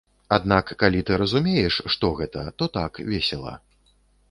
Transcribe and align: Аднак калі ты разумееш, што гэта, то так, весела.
Аднак 0.35 0.71
калі 0.83 1.01
ты 1.09 1.17
разумееш, 1.23 1.77
што 1.97 2.11
гэта, 2.23 2.41
то 2.63 2.71
так, 2.81 2.93
весела. 3.13 3.55